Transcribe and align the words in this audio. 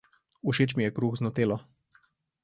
Všeč 0.51 0.69
mi 0.75 0.83
je 0.85 0.95
kruh 0.97 1.15
z 1.17 1.21
nutelo. 1.25 1.57